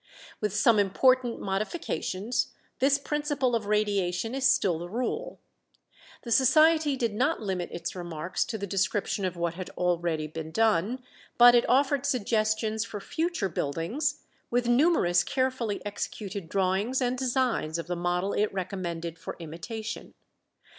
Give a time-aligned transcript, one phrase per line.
[0.39, 5.37] With some important modifications this principle of radiation is still the rule.
[6.23, 10.49] The Society did not limit its remarks to the description of what had already been
[10.49, 11.03] done,
[11.37, 17.85] but it offered suggestions for future buildings, with numerous carefully executed drawings and designs of
[17.85, 20.15] the model it recommended for imitation.